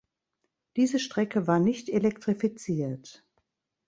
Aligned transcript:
Diese 0.77 0.97
Strecke 0.97 1.45
war 1.45 1.59
nicht 1.59 1.87
elektrifiziert. 1.87 3.23